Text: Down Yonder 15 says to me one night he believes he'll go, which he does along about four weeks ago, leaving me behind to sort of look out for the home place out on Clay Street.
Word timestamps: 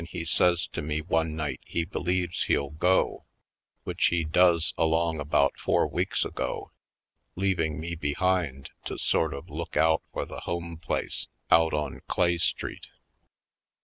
Down 0.01 0.05
Yonder 0.07 0.11
15 0.17 0.25
says 0.25 0.67
to 0.73 0.81
me 0.81 0.99
one 1.01 1.35
night 1.35 1.59
he 1.63 1.85
believes 1.85 2.45
he'll 2.45 2.71
go, 2.71 3.25
which 3.83 4.05
he 4.07 4.23
does 4.23 4.73
along 4.75 5.19
about 5.19 5.59
four 5.59 5.85
weeks 5.87 6.25
ago, 6.25 6.71
leaving 7.35 7.79
me 7.79 7.93
behind 7.93 8.71
to 8.85 8.97
sort 8.97 9.31
of 9.31 9.47
look 9.47 9.77
out 9.77 10.01
for 10.11 10.25
the 10.25 10.39
home 10.39 10.77
place 10.77 11.27
out 11.51 11.75
on 11.75 12.01
Clay 12.07 12.39
Street. 12.39 12.87